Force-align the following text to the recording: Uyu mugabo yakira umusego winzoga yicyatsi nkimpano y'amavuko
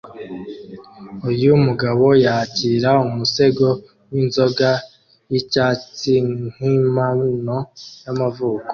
Uyu 1.29 1.51
mugabo 1.65 2.05
yakira 2.25 2.91
umusego 3.07 3.67
winzoga 4.11 4.69
yicyatsi 5.31 6.11
nkimpano 6.57 7.23
y'amavuko 8.03 8.69